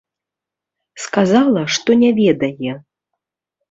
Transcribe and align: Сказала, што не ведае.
Сказала, 1.05 1.61
што 1.77 2.01
не 2.03 2.11
ведае. 2.25 2.73